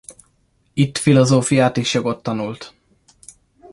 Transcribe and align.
Itt 0.73 0.97
filozófiát 0.97 1.77
és 1.77 1.93
jogot 1.93 2.23
tanult. 2.23 2.73